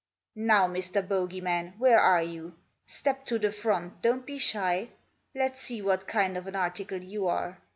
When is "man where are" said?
1.41-2.23